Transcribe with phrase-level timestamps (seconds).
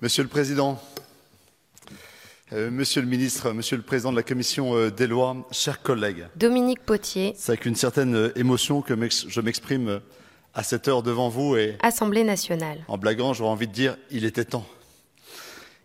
[0.00, 0.80] Monsieur le Président,
[2.52, 6.28] euh, Monsieur le Ministre, Monsieur le Président de la Commission euh, des lois, chers collègues.
[6.36, 7.34] Dominique Potier.
[7.36, 10.00] C'est avec une certaine euh, émotion que je m'exprime
[10.54, 11.76] à cette heure devant vous et.
[11.82, 12.84] Assemblée nationale.
[12.86, 14.64] En blaguant, j'aurais envie de dire il était temps.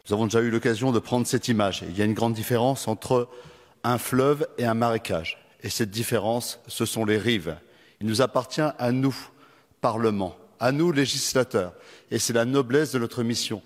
[0.07, 1.83] Nous avons déjà eu l'occasion de prendre cette image.
[1.89, 3.27] il y a une grande différence entre
[3.83, 5.43] un fleuve et un marécage.
[5.63, 7.57] Et cette différence, ce sont les rives.
[7.99, 9.15] Il nous appartient à nous,
[9.81, 11.73] Parlement, à nous, législateurs,
[12.11, 13.63] et c'est la noblesse de notre mission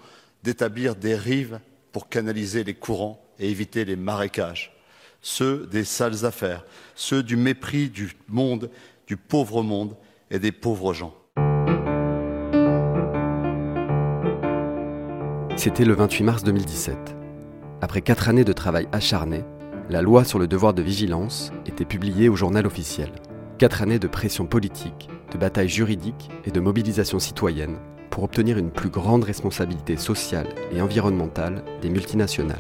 [0.48, 1.60] d'établir des rives
[1.92, 4.72] pour canaliser les courants et éviter les marécages,
[5.22, 6.64] ceux des sales affaires,
[6.96, 8.70] ceux du mépris du monde,
[9.08, 9.98] du pauvre monde
[10.32, 11.14] et des pauvres gens.
[15.58, 16.98] C'était le 28 mars 2017.
[17.82, 19.44] Après quatre années de travail acharné,
[19.90, 23.12] la loi sur le devoir de vigilance était publiée au journal officiel.
[23.58, 27.80] Quatre années de pression politique, de bataille juridique et de mobilisation citoyenne
[28.18, 32.58] pour obtenir une plus grande responsabilité sociale et environnementale des multinationales.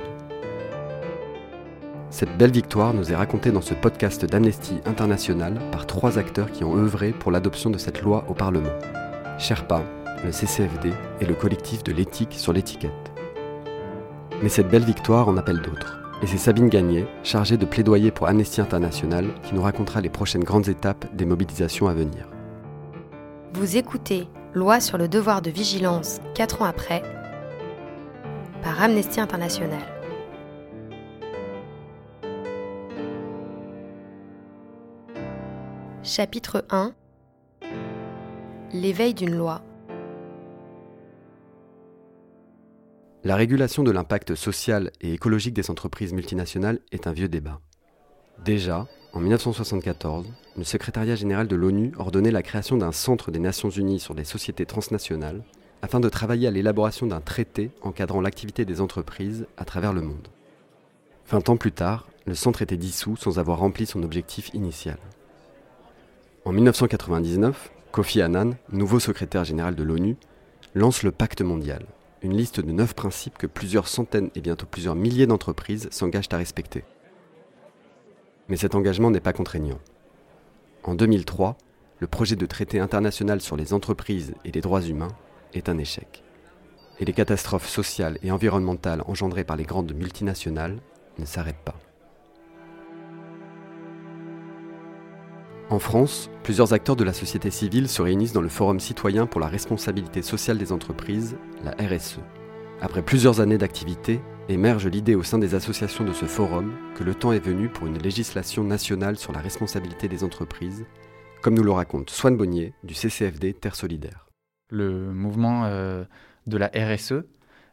[2.11, 6.63] Cette belle victoire nous est racontée dans ce podcast d'Amnesty International par trois acteurs qui
[6.63, 8.69] ont œuvré pour l'adoption de cette loi au Parlement.
[9.39, 9.81] Sherpa,
[10.23, 12.91] le CCFD et le collectif de l'éthique sur l'étiquette.
[14.43, 15.99] Mais cette belle victoire en appelle d'autres.
[16.21, 20.43] Et c'est Sabine Gagné, chargée de plaidoyer pour Amnesty International, qui nous racontera les prochaines
[20.43, 22.27] grandes étapes des mobilisations à venir.
[23.55, 27.03] Vous écoutez Loi sur le devoir de vigilance 4 ans après
[28.63, 29.79] par Amnesty International.
[36.01, 36.95] Chapitre 1
[38.73, 39.61] L'éveil d'une loi.
[43.23, 47.61] La régulation de l'impact social et écologique des entreprises multinationales est un vieux débat.
[48.43, 48.87] Déjà,
[49.17, 53.99] en 1974, le secrétariat général de l'ONU ordonnait la création d'un centre des Nations Unies
[53.99, 55.41] sur les sociétés transnationales
[55.81, 60.27] afin de travailler à l'élaboration d'un traité encadrant l'activité des entreprises à travers le monde.
[61.31, 64.99] Vingt ans plus tard, le centre était dissous sans avoir rempli son objectif initial.
[66.45, 70.15] En 1999, Kofi Annan, nouveau secrétaire général de l'ONU,
[70.75, 71.87] lance le Pacte mondial,
[72.21, 76.37] une liste de neuf principes que plusieurs centaines et bientôt plusieurs milliers d'entreprises s'engagent à
[76.37, 76.83] respecter.
[78.49, 79.79] Mais cet engagement n'est pas contraignant.
[80.83, 81.57] En 2003,
[81.99, 85.15] le projet de traité international sur les entreprises et les droits humains
[85.53, 86.23] est un échec.
[86.99, 90.77] Et les catastrophes sociales et environnementales engendrées par les grandes multinationales
[91.19, 91.75] ne s'arrêtent pas.
[95.69, 99.41] En France, plusieurs acteurs de la société civile se réunissent dans le Forum citoyen pour
[99.41, 101.35] la responsabilité sociale des entreprises,
[101.65, 102.19] la RSE.
[102.79, 107.13] Après plusieurs années d'activité, émerge l'idée au sein des associations de ce forum que le
[107.13, 110.85] temps est venu pour une législation nationale sur la responsabilité des entreprises,
[111.41, 114.27] comme nous le raconte Swan Bonnier du CCFD Terre Solidaire.
[114.69, 116.05] Le mouvement euh,
[116.45, 117.25] de la RSE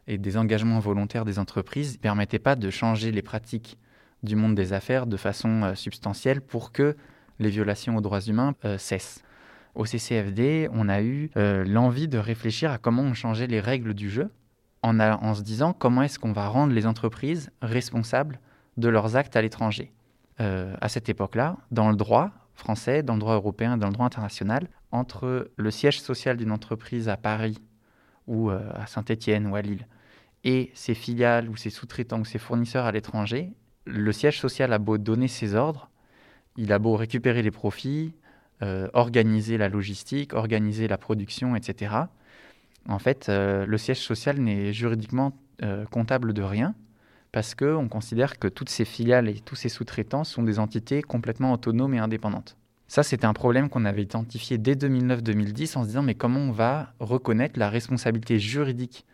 [0.07, 3.77] et des engagements volontaires des entreprises ne permettait pas de changer les pratiques
[4.23, 6.97] du monde des affaires de façon euh, substantielle pour que
[7.39, 9.23] les violations aux droits humains euh, cessent.
[9.75, 14.09] Au CCFD, on a eu l'envie de réfléchir à comment on changeait les règles du
[14.09, 14.29] jeu
[14.85, 18.39] en, en se disant comment est-ce qu'on va rendre les entreprises responsables
[18.77, 19.91] de leurs actes à l'étranger.
[20.41, 24.05] Euh, à cette époque-là, dans le droit français, dans le droit européen, dans le droit
[24.05, 27.57] international, entre le siège social d'une entreprise à Paris
[28.27, 29.85] ou à Saint-Étienne ou à Lille
[30.45, 33.51] et ses filiales ou ses sous-traitants ou ses fournisseurs à l'étranger,
[33.85, 35.89] le siège social a beau donner ses ordres,
[36.55, 38.13] il a beau récupérer les profits,
[38.61, 41.95] euh, organiser la logistique, organiser la production, etc.
[42.87, 46.75] En fait, euh, le siège social n'est juridiquement euh, comptable de rien
[47.31, 51.51] parce qu'on considère que toutes ces filiales et tous ces sous-traitants sont des entités complètement
[51.51, 52.55] autonomes et indépendantes.
[52.87, 56.51] Ça, c'était un problème qu'on avait identifié dès 2009-2010 en se disant mais comment on
[56.51, 59.05] va reconnaître la responsabilité juridique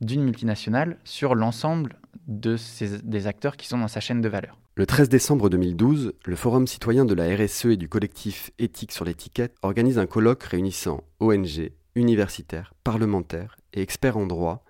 [0.00, 1.96] d'une multinationale sur l'ensemble
[2.26, 2.56] de
[3.04, 4.58] des acteurs qui sont dans sa chaîne de valeur?
[4.76, 9.04] Le 13 décembre 2012, le Forum citoyen de la RSE et du collectif Éthique sur
[9.04, 14.64] l'étiquette organise un colloque réunissant ONG, universitaires, parlementaires et experts en droit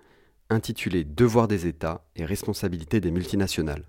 [0.49, 3.85] intitulé Devoir des États et responsabilité des multinationales.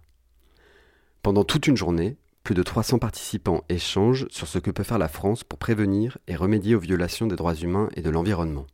[1.23, 5.09] Pendant toute une journée, plus de 300 participants échangent sur ce que peut faire la
[5.09, 8.67] France pour prévenir et remédier aux violations des droits humains et de l'environnement.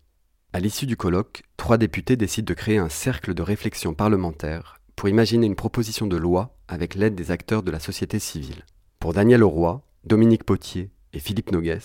[0.53, 5.09] À l'issue du colloque, trois députés décident de créer un cercle de réflexion parlementaire pour
[5.09, 8.65] imaginer une proposition de loi avec l'aide des acteurs de la société civile.
[8.99, 11.81] Pour Daniel Auroy, Dominique Potier et Philippe Nogues,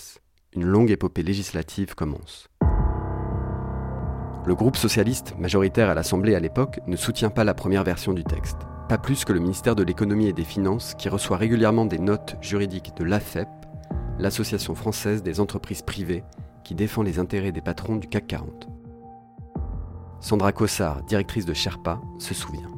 [0.54, 2.48] une longue épopée législative commence.
[4.44, 8.24] Le groupe socialiste, majoritaire à l'Assemblée à l'époque, ne soutient pas la première version du
[8.24, 8.56] texte.
[8.88, 12.36] Pas plus que le ministère de l'économie et des finances qui reçoit régulièrement des notes
[12.40, 13.48] juridiques de l'AFEP,
[14.18, 16.24] l'Association française des entreprises privées,
[16.64, 18.68] qui défend les intérêts des patrons du CAC 40.
[20.18, 22.70] Sandra Cossard, directrice de Sherpa, se souvient.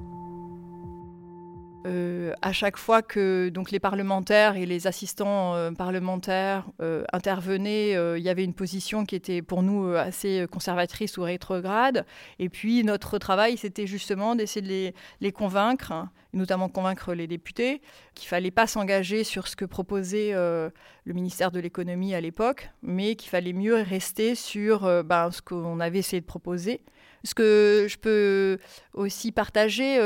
[1.87, 7.93] Euh, à chaque fois que donc les parlementaires et les assistants euh, parlementaires euh, intervenaient,
[7.93, 12.07] il y avait une position qui était pour nous assez conservatrice ou rétrograde.
[12.39, 15.93] Et puis notre travail, c'était justement d'essayer de les, convaincre,
[16.33, 17.81] notamment convaincre les députés,
[18.15, 20.73] qu'il fallait pas s'engager sur ce que proposait le
[21.13, 25.99] ministère de l'économie à l'époque, mais qu'il fallait mieux rester sur ben, ce qu'on avait
[25.99, 26.81] essayé de proposer.
[27.25, 28.59] Ce que je peux
[28.93, 29.99] aussi partager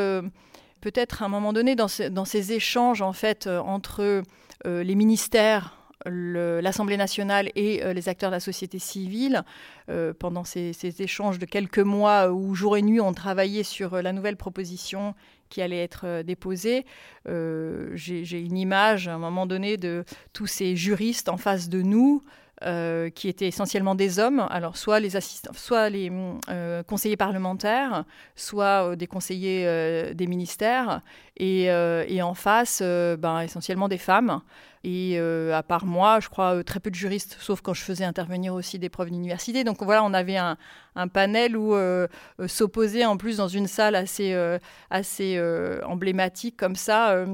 [0.80, 4.22] peut-être à un moment donné dans, ces échanges en fait euh, entre
[4.66, 5.74] euh, les ministères
[6.06, 9.42] l'Assemblée nationale et euh, les acteurs de la société civile,
[10.20, 14.36] pendant ces, échanges de quelques mois où jour et nuit on travaillait sur la nouvelle
[14.36, 15.14] proposition
[15.48, 16.86] qui allait être déposée,
[17.26, 22.22] j'ai une image à un moment donné de tous ces juristes en face de nous
[22.64, 26.10] euh, qui étaient essentiellement des hommes, alors soit les assistants, soit les
[26.48, 31.02] euh, conseillers parlementaires, soit euh, des conseillers des ministères,
[31.36, 31.70] et,
[32.20, 34.40] en face, ben, essentiellement des femmes.
[34.82, 38.54] Et à part moi, je crois très peu de juristes, sauf quand je faisais intervenir
[38.54, 39.62] aussi des profs d'université.
[39.62, 40.56] Donc voilà, on avait un,
[40.96, 41.76] un panel où
[42.48, 44.36] s'opposer en plus dans une salle assez,
[44.90, 45.40] assez
[45.84, 47.24] emblématique comme ça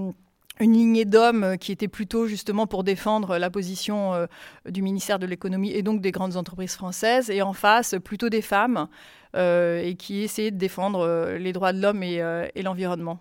[0.60, 4.26] une lignée d'hommes euh, qui était plutôt justement pour défendre la position euh,
[4.68, 8.42] du ministère de l'économie et donc des grandes entreprises françaises, et en face plutôt des
[8.42, 8.88] femmes
[9.36, 12.22] euh, et qui essayaient de défendre les droits de l'homme et,
[12.54, 13.18] et l'environnement.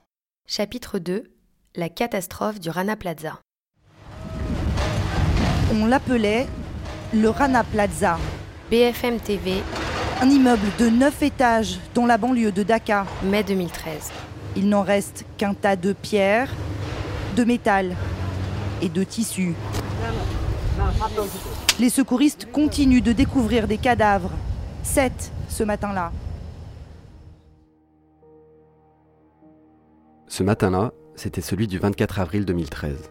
[0.47, 1.24] Chapitre 2
[1.75, 3.39] La catastrophe du Rana Plaza.
[5.74, 6.47] On l'appelait
[7.13, 8.19] le Rana Plaza.
[8.69, 9.56] BFM TV.
[10.21, 13.07] Un immeuble de 9 étages dont la banlieue de Dakar.
[13.24, 14.12] Mai 2013.
[14.56, 16.53] Il n'en reste qu'un tas de pierres,
[17.33, 17.95] de métal
[18.81, 19.56] et de tissu.
[21.80, 24.31] Les secouristes continuent de découvrir des cadavres.
[24.83, 26.12] Sept ce matin-là.
[30.27, 33.09] Ce matin-là, c'était celui du 24 avril 2013.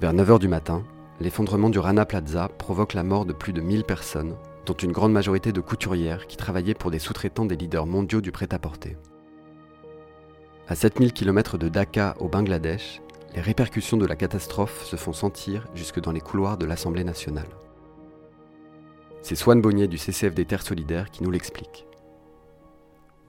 [0.00, 0.82] Vers 9h du matin,
[1.20, 4.34] l'effondrement du Rana Plaza provoque la mort de plus de 1000 personnes,
[4.66, 8.32] dont une grande majorité de couturières qui travaillaient pour des sous-traitants des leaders mondiaux du
[8.32, 8.96] prêt-à-porter.
[10.68, 13.00] À 7000 km de Dhaka au Bangladesh,
[13.34, 17.48] les répercussions de la catastrophe se font sentir jusque dans les couloirs de l'Assemblée nationale.
[19.22, 21.86] C'est Swan Bonnier du CCF des Terres Solidaires qui nous l'explique.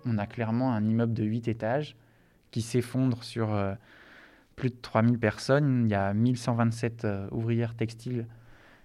[0.05, 1.97] On a clairement un immeuble de 8 étages
[2.51, 3.73] qui s'effondre sur euh,
[4.55, 5.83] plus de 3000 personnes.
[5.85, 8.25] Il y a 1127 euh, ouvrières textiles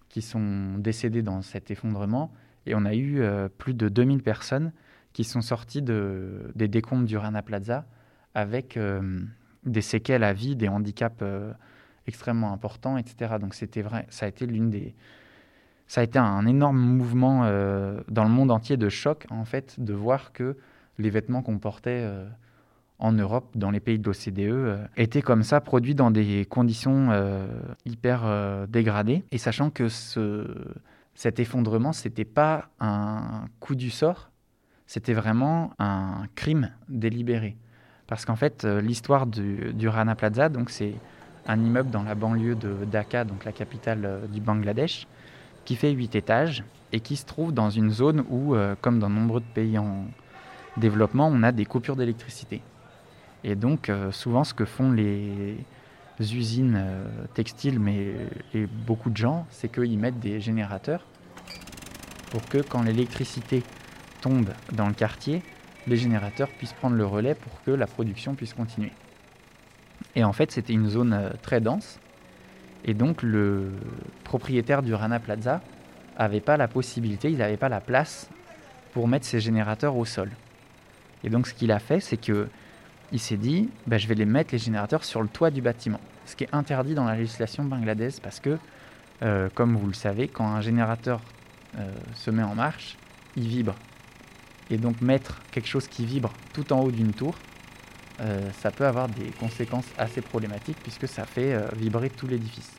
[0.09, 2.33] qui sont décédées dans cet effondrement.
[2.67, 4.73] Et on a eu euh, plus de 2000 personnes
[5.13, 7.87] qui sont sorties de, des décombres du Rana Plaza
[8.35, 8.77] avec
[9.65, 11.53] des séquelles à vie, des handicaps euh,
[12.07, 13.35] extrêmement importants, etc.
[13.41, 14.95] Donc c'était vrai, ça a été l'une des,
[15.87, 19.79] ça a été un énorme mouvement euh, dans le monde entier de choc en fait
[19.79, 20.57] de voir que
[20.99, 22.27] les vêtements qu'on portait euh,
[22.99, 27.11] en Europe, dans les pays de l'OCDE, étaient comme ça produits dans des conditions
[27.85, 29.25] hyper dégradées.
[29.33, 30.47] Et sachant que ce,
[31.15, 34.31] cet effondrement, c'était pas un coup du sort,
[34.87, 37.57] c'était vraiment un crime délibéré.
[38.07, 40.95] Parce qu'en fait, euh, l'histoire du, Rana Plaza, c'est
[41.47, 45.07] un immeuble dans la banlieue de Dhaka, donc la capitale euh, du Bangladesh,
[45.65, 49.09] qui fait 8 étages et qui se trouve dans une zone où, euh, comme dans
[49.09, 50.05] nombreux pays en
[50.77, 52.61] développement, on a des coupures d'électricité.
[53.43, 55.59] Et donc, souvent, ce que font les
[56.19, 56.83] usines
[57.35, 58.15] textiles, mais
[58.55, 61.05] et beaucoup de gens, c'est qu'ils mettent des générateurs
[62.31, 63.63] pour que quand l'électricité
[64.23, 65.43] tombe dans le quartier,
[65.87, 68.93] les générateurs puissent prendre le relais pour que la production puisse continuer.
[70.17, 71.99] Et en fait, c'était une zone euh, très dense.
[72.85, 73.73] Et donc, le
[74.25, 75.61] propriétaire du Rana Plaza
[76.19, 78.29] n'avait pas la possibilité, il n'avait pas la place
[78.93, 80.31] pour mettre ses générateurs au sol.
[81.25, 82.49] Et donc, ce qu'il a fait, c'est que
[83.13, 86.01] il s'est dit, bah, je vais les mettre les générateurs sur le toit du bâtiment.
[86.27, 88.59] Ce qui est interdit dans la législation bangladaise parce que,
[89.23, 91.21] euh, comme vous le savez, quand un générateur
[91.79, 92.97] euh, se met en marche,
[93.37, 93.75] il vibre.
[94.71, 97.35] Et donc mettre quelque chose qui vibre tout en haut d'une tour,
[98.21, 102.79] euh, ça peut avoir des conséquences assez problématiques puisque ça fait euh, vibrer tout l'édifice.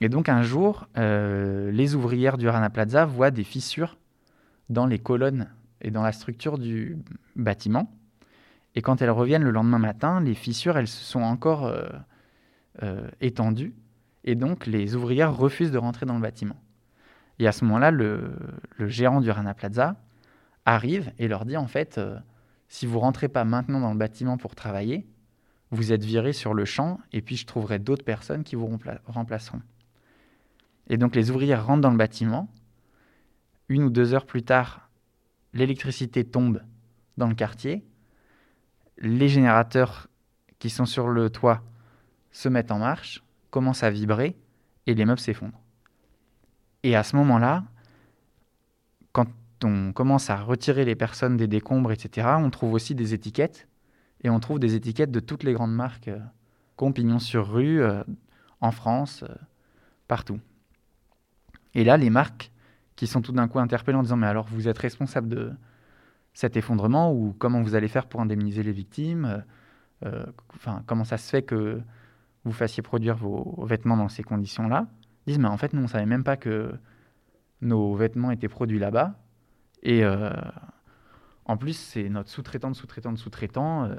[0.00, 3.96] Et donc un jour, euh, les ouvrières du Rana Plaza voient des fissures
[4.68, 5.48] dans les colonnes
[5.80, 6.98] et dans la structure du
[7.36, 7.90] bâtiment.
[8.76, 11.72] Et quand elles reviennent le lendemain matin, les fissures, elles se sont encore
[13.20, 13.72] étendues.
[14.24, 16.56] Et donc les ouvrières refusent de rentrer dans le bâtiment.
[17.38, 18.32] Et à ce moment-là, le,
[18.78, 19.96] le gérant du Rana Plaza
[20.64, 22.18] arrive et leur dit en fait, euh,
[22.68, 25.06] si vous rentrez pas maintenant dans le bâtiment pour travailler,
[25.70, 29.62] vous êtes viré sur le champ et puis je trouverai d'autres personnes qui vous remplaceront.
[30.88, 32.48] Et donc les ouvriers rentrent dans le bâtiment.
[33.68, 34.90] Une ou deux heures plus tard,
[35.52, 36.62] l'électricité tombe
[37.16, 37.84] dans le quartier,
[38.98, 40.08] les générateurs
[40.58, 41.62] qui sont sur le toit
[42.30, 44.36] se mettent en marche, commencent à vibrer
[44.86, 45.60] et les meubles s'effondrent.
[46.82, 47.64] Et à ce moment-là,
[49.12, 49.26] quand
[49.64, 53.68] on commence à retirer les personnes des décombres, etc., on trouve aussi des étiquettes.
[54.22, 56.18] Et on trouve des étiquettes de toutes les grandes marques euh,
[56.76, 58.02] Compignon sur rue, euh,
[58.60, 59.34] en France, euh,
[60.08, 60.40] partout.
[61.74, 62.50] Et là, les marques
[62.96, 65.52] qui sont tout d'un coup interpellées en disant Mais alors, vous êtes responsable de
[66.32, 69.44] cet effondrement ou comment vous allez faire pour indemniser les victimes
[70.54, 71.80] Enfin, comment ça se fait que
[72.44, 74.86] vous fassiez produire vos vêtements dans ces conditions-là
[75.26, 76.74] Disent Mais en fait, nous, on ne savait même pas que
[77.62, 79.14] nos vêtements étaient produits là-bas.
[79.84, 80.30] Et euh,
[81.44, 83.84] en plus, c'est notre sous-traitant de sous-traitant de sous-traitant.
[83.84, 83.94] Euh,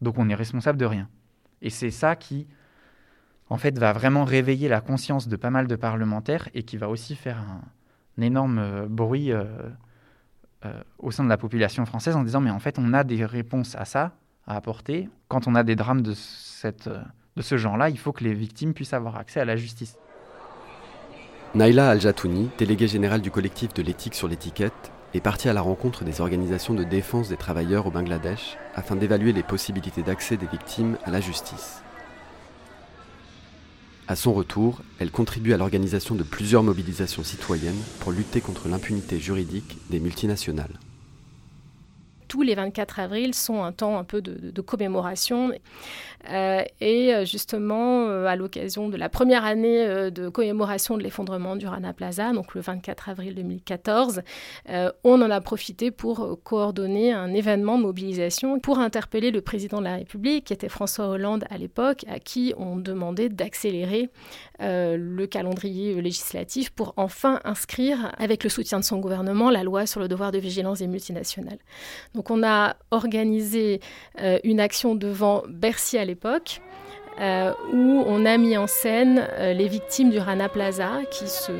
[0.00, 1.08] donc on est responsable de rien.
[1.62, 2.46] Et c'est ça qui,
[3.48, 6.88] en fait, va vraiment réveiller la conscience de pas mal de parlementaires et qui va
[6.88, 7.62] aussi faire un,
[8.22, 9.32] énorme euh, bruit
[10.98, 13.74] au sein de la population française en disant mais en fait on a des réponses
[13.74, 14.12] à ça
[14.46, 15.08] à apporter.
[15.26, 16.88] Quand on a des drames de, cette,
[17.36, 19.96] de ce genre-là, il faut que les victimes puissent avoir accès à la justice.
[21.54, 26.04] Naila Al-Jatouni, déléguée générale du collectif de l'éthique sur l'étiquette, est parti à la rencontre
[26.04, 30.96] des organisations de défense des travailleurs au Bangladesh afin d'évaluer les possibilités d'accès des victimes
[31.04, 31.82] à la justice.
[34.08, 39.18] À son retour, elle contribue à l'organisation de plusieurs mobilisations citoyennes pour lutter contre l'impunité
[39.18, 40.78] juridique des multinationales
[42.32, 45.52] tous les 24 avril sont un temps un peu de, commémoration.
[46.30, 51.56] Euh, et euh, justement, euh, à l'occasion de la première année de commémoration de l'effondrement
[51.56, 54.22] du Rana Plaza, donc le 24 avril 2014,
[55.04, 59.84] on en a profité pour coordonner un événement de mobilisation pour interpeller le président de
[59.84, 64.08] la République, qui était François Hollande à l'époque, à qui on demandait d'accélérer
[64.60, 70.00] le calendrier législatif pour enfin inscrire, avec le soutien de son gouvernement, la loi sur
[70.00, 71.58] le devoir de vigilance des multinationales.
[72.30, 73.80] On a organisé
[74.20, 76.60] euh, une action devant Bercy à l'époque.
[77.20, 81.52] Euh, où on a mis en scène euh, les victimes du Rana Plaza qui se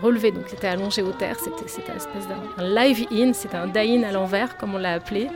[0.00, 4.12] relevaient, donc c'était allongé au terre, c'était une espèce d'un live-in, c'était un die-in à
[4.12, 5.26] l'envers comme on l'a appelé.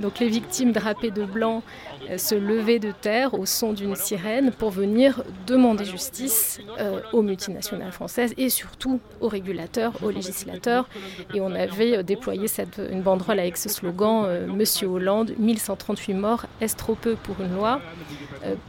[0.00, 1.62] Donc les victimes drapées de blanc
[2.08, 7.22] euh, se levaient de terre au son d'une sirène pour venir demander justice euh, aux
[7.22, 10.88] multinationales françaises et surtout aux régulateurs, aux législateurs.
[11.34, 12.48] Et on avait euh, déployé
[12.90, 17.80] une banderole avec ce slogan Monsieur Hollande, 1138 morts, est-ce trop peu pour une loi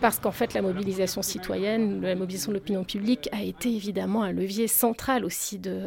[0.01, 4.31] Parce qu'en fait la mobilisation citoyenne, la mobilisation de l'opinion publique a été évidemment un
[4.31, 5.81] levier central aussi de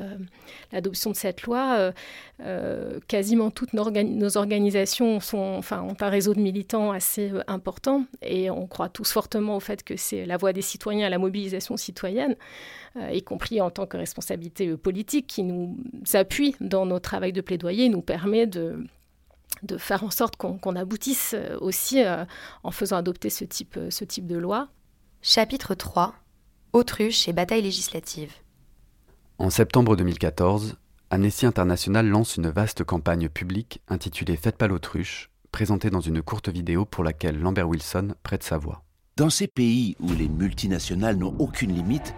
[0.73, 1.93] l'adoption de cette loi.
[3.09, 5.61] quasiment toutes nos, nos organisations ont
[6.01, 9.97] un réseau de militants assez euh, important et on croit tous fortement au fait que
[9.97, 12.37] c'est la voix des citoyens, la mobilisation citoyenne,
[12.97, 15.77] euh, y compris en tant que responsabilité euh, politique, qui nous
[16.15, 18.85] appuie dans notre travail de plaidoyer, nous permet de
[19.63, 22.03] de faire en sorte qu'on aboutisse aussi
[22.63, 24.69] en faisant adopter ce type, ce type de loi.
[25.23, 26.15] Chapitre 3
[26.75, 28.33] Autruche et bataille législative.
[29.39, 30.77] En septembre 2014,
[31.11, 36.49] Amnesty International lance une vaste campagne publique intitulée Faites pas l'autruche, présentée dans une courte
[36.49, 38.83] vidéo pour laquelle Lambert Wilson prête sa voix.
[39.17, 42.15] Dans ces pays où les multinationales n'ont aucune limite,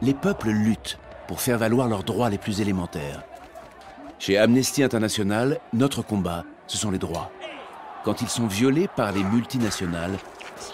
[0.00, 3.22] les peuples luttent pour faire valoir leurs droits les plus élémentaires.
[4.18, 7.32] Chez Amnesty International, notre combat, ce sont les droits.
[8.04, 10.18] Quand ils sont violés par les multinationales,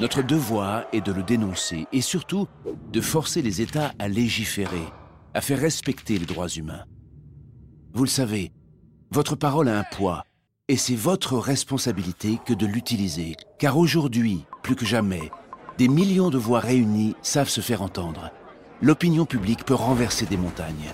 [0.01, 2.47] notre devoir est de le dénoncer et surtout
[2.93, 4.85] de forcer les États à légiférer,
[5.33, 6.85] à faire respecter les droits humains.
[7.93, 8.53] Vous le savez,
[9.11, 10.25] votre parole a un poids,
[10.69, 15.31] et c'est votre responsabilité que de l'utiliser, car aujourd'hui, plus que jamais,
[15.79, 18.31] des millions de voix réunies savent se faire entendre.
[18.81, 20.91] L'opinion publique peut renverser des montagnes.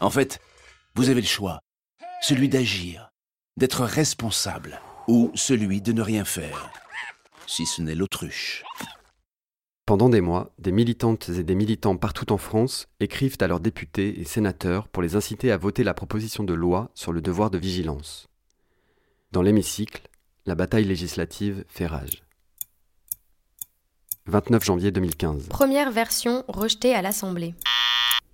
[0.00, 0.40] En fait,
[0.94, 1.60] vous avez le choix,
[2.20, 3.11] celui d'agir,
[3.56, 6.70] d'être responsable, ou celui de ne rien faire,
[7.46, 8.64] si ce n'est l'autruche.
[9.84, 14.20] Pendant des mois, des militantes et des militants partout en France écrivent à leurs députés
[14.20, 17.58] et sénateurs pour les inciter à voter la proposition de loi sur le devoir de
[17.58, 18.28] vigilance.
[19.32, 20.08] Dans l'hémicycle,
[20.46, 22.22] la bataille législative fait rage.
[24.26, 25.48] 29 janvier 2015.
[25.48, 27.54] Première version rejetée à l'Assemblée.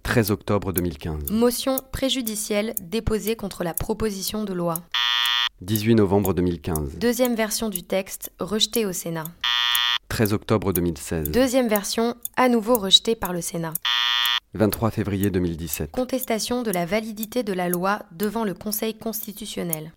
[0.02, 1.30] 13 octobre 2015.
[1.30, 4.74] Motion préjudicielle déposée contre la proposition de loi.
[5.60, 6.98] 18 novembre 2015.
[6.98, 9.24] Deuxième version du texte rejetée au Sénat.
[10.08, 11.32] 13 octobre 2016.
[11.32, 13.74] Deuxième version, à nouveau rejetée par le Sénat.
[14.54, 15.90] 23 février 2017.
[15.90, 19.92] Contestation de la validité de la loi devant le Conseil constitutionnel.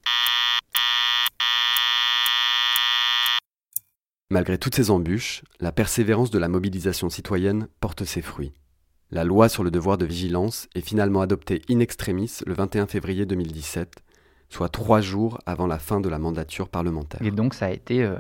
[4.32, 8.54] Malgré toutes ces embûches, la persévérance de la mobilisation citoyenne porte ses fruits.
[9.12, 13.28] La loi sur le devoir de vigilance est finalement adoptée in extremis le 21 février
[13.28, 14.02] 2017,
[14.52, 17.22] soit trois jours avant la fin de la mandature parlementaire.
[17.24, 18.16] Et donc ça a été euh,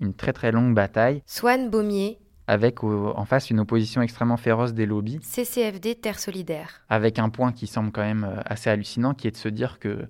[0.00, 1.22] une très très longue bataille.
[1.26, 5.18] Swan Baumier, avec en face une opposition extrêmement féroce des lobbies.
[5.22, 6.82] CCFD Terre Solidaire.
[6.88, 9.78] Avec un point qui semble quand même euh, assez hallucinant, qui est de se dire
[9.78, 10.06] que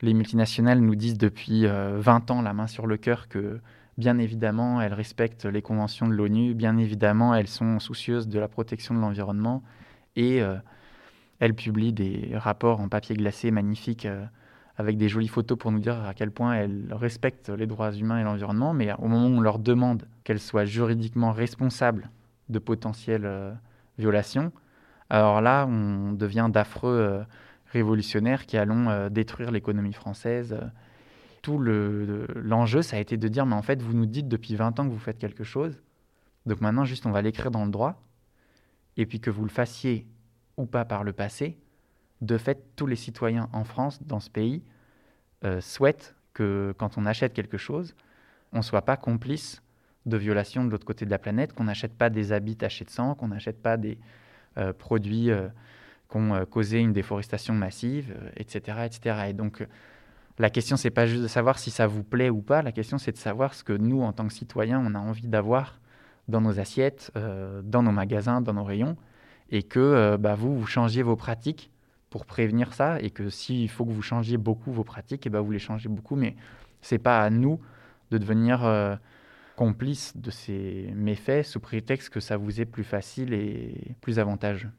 [0.00, 3.60] les multinationales nous disent depuis 20 euh, ans, la main sur le cœur, que
[3.96, 8.48] bien évidemment, elles respectent les conventions de l'ONU, bien évidemment, elles sont soucieuses de la
[8.48, 9.62] protection de l'environnement,
[10.14, 10.54] et euh,
[11.40, 14.06] elles publient des rapports en papier glacé magnifiques
[14.78, 18.20] avec des jolies photos pour nous dire à quel point elles respectent les droits humains
[18.20, 22.10] et l'environnement, mais au moment où on leur demande qu'elles soient juridiquement responsables
[22.48, 23.52] de potentielles euh,
[23.98, 24.52] violations,
[25.10, 27.22] alors là, on devient d'affreux euh,
[27.72, 30.56] révolutionnaires qui allons euh, détruire l'économie française.
[31.42, 34.78] Tout l'enjeu, ça a été de dire, mais en fait, vous nous dites depuis 20
[34.78, 35.80] ans que vous faites quelque chose,
[36.46, 38.00] donc maintenant, juste, on va l'écrire dans le droit,
[38.96, 40.06] et puis que vous le fassiez
[40.56, 41.58] ou pas par le passé,
[42.20, 44.62] de fait, tous les citoyens en France, dans ce pays,
[45.44, 47.94] euh, souhaitent que quand on achète quelque chose,
[48.52, 49.62] on ne soit pas complice
[50.06, 52.90] de violations de l'autre côté de la planète, qu'on n'achète pas des habits tachés de
[52.90, 53.98] sang, qu'on n'achète pas des
[54.56, 55.48] euh, produits euh,
[56.10, 59.26] qui ont causé une déforestation massive, etc., etc.
[59.28, 59.66] Et donc,
[60.38, 62.96] la question, c'est pas juste de savoir si ça vous plaît ou pas, la question,
[62.96, 65.80] c'est de savoir ce que nous, en tant que citoyens, on a envie d'avoir
[66.26, 67.12] dans nos assiettes,
[67.62, 68.96] dans nos magasins, dans nos rayons,
[69.50, 71.70] et que bah, vous, vous changiez vos pratiques
[72.10, 75.40] pour prévenir ça et que s'il faut que vous changiez beaucoup vos pratiques, eh ben
[75.40, 76.36] vous les changez beaucoup, mais
[76.80, 77.60] c'est pas à nous
[78.10, 78.96] de devenir euh,
[79.56, 84.70] complices de ces méfaits sous prétexte que ça vous est plus facile et plus avantageux.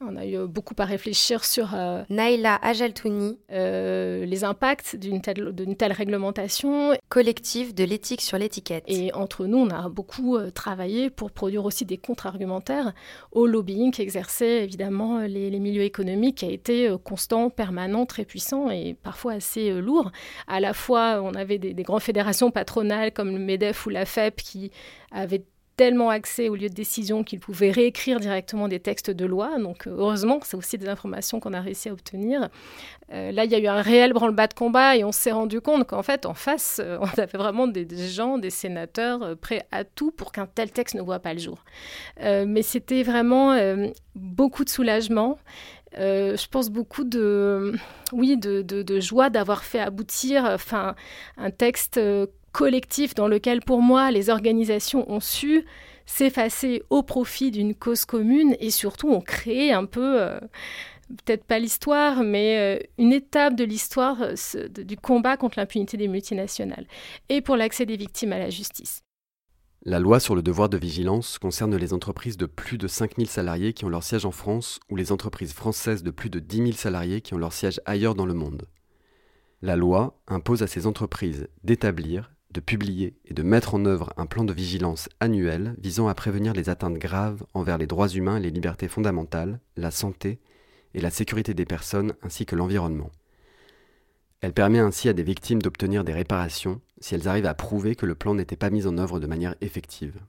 [0.00, 5.54] On a eu beaucoup à réfléchir sur euh, Naila Ajaltouni, euh, les impacts d'une telle,
[5.78, 6.92] telle, réglementation.
[7.08, 8.84] Collectif de l'éthique sur l'étiquette.
[8.86, 12.92] Et entre nous, on a beaucoup euh, travaillé pour produire aussi des contre-argumentaires
[13.30, 18.94] au lobbying qu'exerçaient évidemment les, milieux économiques, qui a été constant, permanent, très puissant et
[18.94, 20.10] parfois assez lourd.
[20.48, 24.04] À la fois, on avait des, des grandes fédérations patronales comme le MEDEF ou la
[24.04, 24.70] FEP qui
[25.12, 25.44] avaient
[25.76, 29.58] tellement accès aux lieux de décision qu'ils pouvaient réécrire directement des textes de loi.
[29.58, 32.48] Donc euh, heureusement, c'est aussi des informations qu'on a réussi à obtenir.
[33.12, 35.60] Euh, là, il y a eu un réel branle-bas de combat et on s'est rendu
[35.60, 39.84] compte qu'en fait, en face, euh, on avait vraiment des, gens, des sénateurs prêts à
[39.84, 41.64] tout pour qu'un tel texte ne voit pas le jour.
[42.20, 43.56] mais c'était vraiment
[44.14, 45.38] beaucoup de soulagement.
[45.96, 47.74] je pense beaucoup de,
[48.12, 50.94] oui, de joie d'avoir fait aboutir enfin,
[51.36, 51.98] un texte
[52.52, 55.64] collectif dans lequel, pour moi, les organisations ont su
[56.06, 60.38] s'effacer au profit d'une cause commune et surtout ont créé un peu, euh,
[61.08, 66.08] peut-être pas l'histoire, mais euh, une étape de l'histoire euh, du combat contre l'impunité des
[66.08, 66.86] multinationales
[67.28, 69.02] et pour l'accès des victimes à la justice.
[69.84, 73.72] La loi sur le devoir de vigilance concerne les entreprises de plus de 5000 salariés
[73.72, 76.72] qui ont leur siège en France ou les entreprises françaises de plus de 10 000
[76.72, 78.68] salariés qui ont leur siège ailleurs dans le monde.
[79.60, 84.26] La loi impose à ces entreprises d'établir, de publier et de mettre en œuvre un
[84.26, 88.42] plan de vigilance annuel visant à prévenir les atteintes graves envers les droits humains et
[88.42, 90.38] les libertés fondamentales, la santé
[90.94, 93.10] et la sécurité des personnes ainsi que l'environnement.
[94.40, 98.06] Elle permet ainsi à des victimes d'obtenir des réparations si elles arrivent à prouver que
[98.06, 100.20] le plan n'était pas mis en œuvre de manière effective.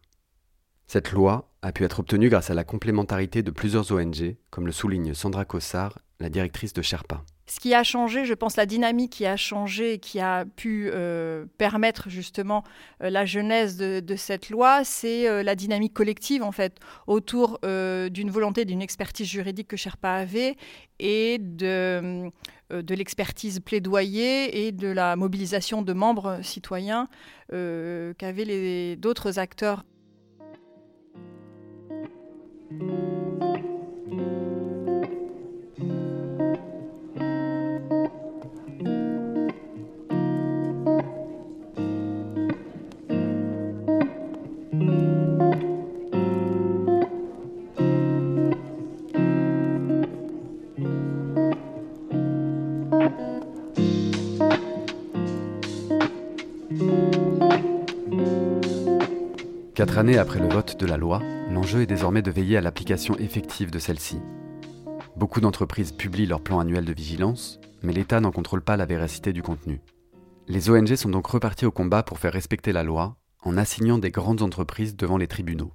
[0.87, 4.71] Cette loi a pu être obtenue grâce à la complémentarité de plusieurs ONG, comme le
[4.71, 7.23] souligne Sandra Kossar, la directrice de Sherpa.
[7.45, 11.45] Ce qui a changé, je pense, la dynamique qui a changé, qui a pu euh,
[11.57, 12.63] permettre justement
[13.01, 18.31] euh, la genèse de, cette loi, c'est euh, la dynamique collective, en fait, autour d'une
[18.31, 20.55] volonté d'une expertise juridique que Sherpa avait
[20.99, 22.29] et de,
[22.69, 27.09] de l'expertise plaidoyer et de la mobilisation de membres citoyens
[27.49, 29.83] qu'avaient d'autres acteurs.
[59.75, 63.17] Quatre années après le vote de la loi, l'enjeu est désormais de veiller à l'application
[63.17, 64.19] effective de celle-ci.
[65.15, 69.33] Beaucoup d'entreprises publient leur plan annuel de vigilance, mais l'État n'en contrôle pas la véracité
[69.33, 69.81] du contenu.
[70.47, 74.11] Les ONG sont donc repartis au combat pour faire respecter la loi en assignant des
[74.11, 75.71] grandes entreprises devant les tribunaux.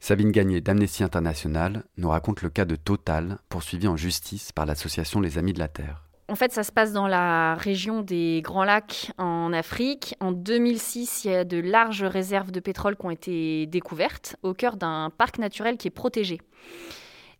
[0.00, 5.20] Sabine Gagné d'Amnesty International nous raconte le cas de Total, poursuivi en justice par l'association
[5.20, 6.03] Les Amis de la Terre.
[6.28, 10.16] En fait, ça se passe dans la région des Grands Lacs en Afrique.
[10.20, 14.54] En 2006, il y a de larges réserves de pétrole qui ont été découvertes au
[14.54, 16.40] cœur d'un parc naturel qui est protégé.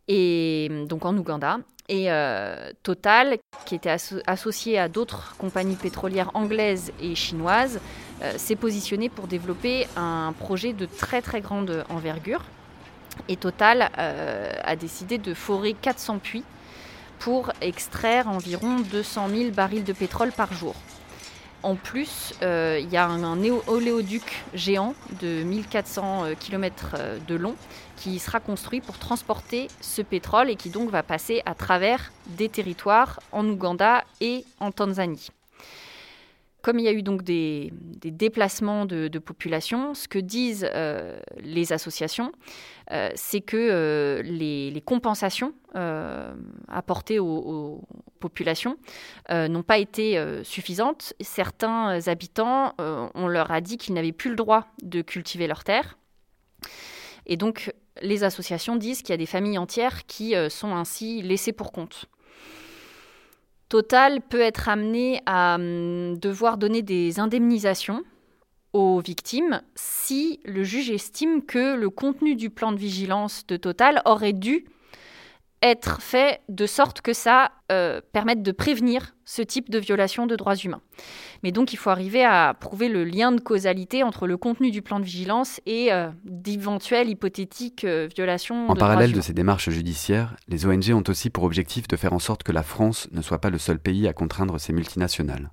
[0.06, 1.58] Et donc en Ouganda.
[1.88, 3.94] Et euh, Total, qui était
[4.26, 7.80] associé à d'autres compagnies pétrolières anglaises et chinoises,
[8.22, 12.42] euh, s'est positionné pour développer un projet de très très grande envergure.
[13.28, 16.44] Et Total euh, a décidé de forer 400 puits
[17.24, 20.74] pour extraire environ 200 000 barils de pétrole par jour.
[21.62, 27.54] En plus, euh, il y a un, oléoduc géant de 1400 km euh, de long
[27.96, 32.50] qui sera construit pour transporter ce pétrole et qui donc va passer à travers des
[32.50, 35.30] territoires en Ouganda et en Tanzanie.
[36.64, 41.74] Comme il y a eu donc des, déplacements de, population, ce que disent euh, les
[41.74, 42.32] associations,
[42.90, 45.52] euh, c'est que euh, les, compensations
[46.68, 47.82] apportées aux,
[48.18, 48.78] populations
[49.28, 51.12] n'ont pas été suffisantes.
[51.20, 55.98] Certains habitants, on leur a dit qu'ils n'avaient plus le droit de cultiver leurs terres.
[57.26, 61.52] Et donc, les associations disent qu'il y a des familles entières qui sont ainsi laissées
[61.52, 62.08] pour compte.
[63.68, 68.02] Total peut être amené à hum, devoir donner des indemnisations
[68.72, 74.02] aux victimes si le juge estime que le contenu du plan de vigilance de Total
[74.04, 74.66] aurait dû
[75.62, 80.36] être fait de sorte que ça euh, permette de prévenir ce type de violation de
[80.36, 80.82] droits humains.
[81.42, 84.82] Mais donc il faut arriver à prouver le lien de causalité entre le contenu du
[84.82, 88.68] plan de vigilance et euh, d'éventuelles hypothétiques euh, violations.
[88.68, 92.18] En parallèle de ces démarches judiciaires, les ONG ont aussi pour objectif de faire en
[92.18, 95.50] sorte que la France ne soit pas le seul pays à contraindre ces multinationales.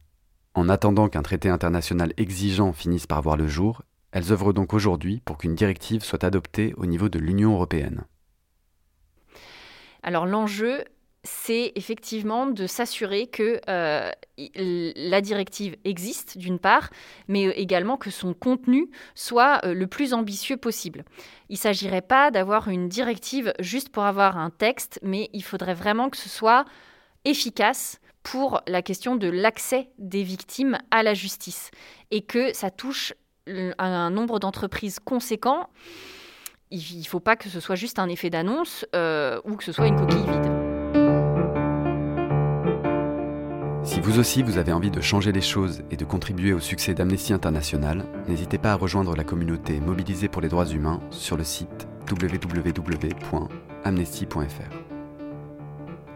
[0.54, 5.22] En attendant qu'un traité international exigeant finisse par voir le jour, elles œuvrent donc aujourd'hui
[5.24, 8.04] pour qu'une directive soit adoptée au niveau de l'Union européenne.
[10.04, 10.84] Alors l'enjeu,
[11.24, 14.12] c'est effectivement de s'assurer que euh,
[14.56, 16.90] la directive existe, d'une part,
[17.28, 21.06] mais également que son contenu soit euh, le plus ambitieux possible.
[21.50, 25.76] Il ne s'agirait pas d'avoir une directive juste pour avoir un texte, mais il faudrait
[25.76, 26.66] vraiment que ce soit
[27.24, 31.70] efficace pour la question de l'accès des victimes à la justice
[32.10, 33.14] et que ça touche
[33.48, 35.70] un nombre d'entreprises conséquent.
[36.74, 39.74] Il ne faut pas que ce soit juste un effet d'annonce euh, ou que ce
[39.74, 40.50] soit une coquille vide.
[43.84, 46.94] Si vous aussi vous avez envie de changer les choses et de contribuer au succès
[46.94, 51.44] d'Amnesty International, n'hésitez pas à rejoindre la communauté mobilisée pour les droits humains sur le
[51.44, 53.50] site www.amnesty.fr.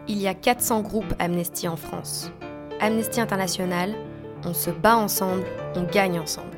[0.08, 2.32] Il y a 400 groupes Amnesty en France.
[2.80, 3.94] Amnesty International,
[4.42, 6.55] on se bat ensemble, on gagne ensemble.